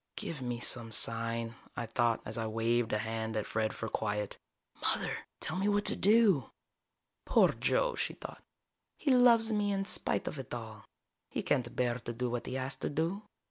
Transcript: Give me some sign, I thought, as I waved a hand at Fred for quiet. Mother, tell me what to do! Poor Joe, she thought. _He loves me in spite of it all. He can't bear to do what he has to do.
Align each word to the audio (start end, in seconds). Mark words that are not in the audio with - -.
Give 0.15 0.41
me 0.41 0.59
some 0.59 0.91
sign, 0.91 1.53
I 1.77 1.85
thought, 1.85 2.23
as 2.25 2.35
I 2.35 2.47
waved 2.47 2.91
a 2.91 2.97
hand 2.97 3.37
at 3.37 3.45
Fred 3.45 3.71
for 3.71 3.87
quiet. 3.87 4.39
Mother, 4.81 5.27
tell 5.39 5.57
me 5.59 5.67
what 5.69 5.85
to 5.85 5.95
do! 5.95 6.49
Poor 7.25 7.51
Joe, 7.53 7.93
she 7.93 8.15
thought. 8.15 8.41
_He 8.99 9.11
loves 9.13 9.51
me 9.51 9.71
in 9.71 9.85
spite 9.85 10.27
of 10.27 10.39
it 10.39 10.51
all. 10.55 10.85
He 11.29 11.43
can't 11.43 11.75
bear 11.75 11.99
to 11.99 12.13
do 12.13 12.31
what 12.31 12.47
he 12.47 12.55
has 12.55 12.75
to 12.77 12.89
do. 12.89 13.21